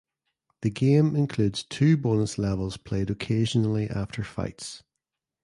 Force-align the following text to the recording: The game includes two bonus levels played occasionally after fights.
The 0.63 0.71
game 0.71 1.15
includes 1.15 1.61
two 1.61 1.95
bonus 1.95 2.39
levels 2.39 2.75
played 2.75 3.11
occasionally 3.11 3.87
after 3.87 4.23
fights. 4.23 4.81